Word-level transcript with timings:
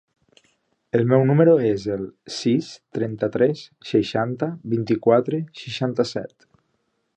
El 0.99 1.03
meu 1.11 1.25
número 1.31 1.53
es 1.71 1.83
el 1.95 2.07
sis, 2.37 2.71
trenta-tres, 2.97 3.63
seixanta, 3.91 4.49
vint-i-quatre, 4.75 5.45
seixanta-set. 5.65 6.53